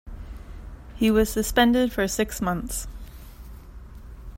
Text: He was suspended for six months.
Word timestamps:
He 0.95 1.11
was 1.11 1.29
suspended 1.31 1.93
for 1.93 2.07
six 2.07 2.41
months. 2.41 2.87